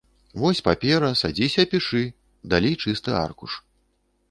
[0.43, 2.03] Вось папера, садзіся пішы,
[2.55, 3.61] далі чысты аркуш.